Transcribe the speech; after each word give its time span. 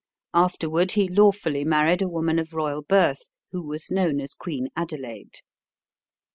Afterward 0.33 0.93
he 0.93 1.07
lawfully 1.07 1.63
married 1.63 2.01
a 2.01 2.07
woman 2.09 2.39
of 2.39 2.53
royal 2.53 2.81
birth 2.81 3.29
who 3.51 3.61
was 3.61 3.91
known 3.91 4.19
as 4.19 4.33
Queen 4.33 4.67
Adelaide. 4.75 5.41